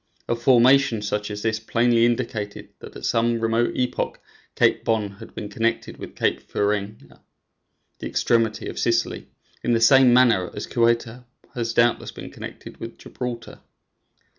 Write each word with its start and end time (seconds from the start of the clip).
A 0.27 0.33
formation 0.35 1.03
such 1.03 1.29
as 1.29 1.43
this 1.43 1.59
plainly 1.59 2.07
indicated 2.07 2.69
that 2.79 2.95
at 2.95 3.05
some 3.05 3.39
remote 3.39 3.75
epoch 3.75 4.19
Cape 4.55 4.83
Bon 4.83 5.11
had 5.11 5.35
been 5.35 5.47
connected 5.47 5.97
with 5.97 6.15
Cape 6.15 6.41
Furina, 6.41 7.19
the 7.99 8.07
extremity 8.07 8.67
of 8.67 8.79
Sicily, 8.79 9.27
in 9.63 9.73
the 9.73 9.79
same 9.79 10.11
manner 10.11 10.49
as 10.55 10.65
Ceuta 10.65 11.25
has 11.53 11.75
doubtless 11.75 12.09
been 12.11 12.31
connected 12.31 12.77
with 12.77 12.97
Gibraltar. 12.97 13.59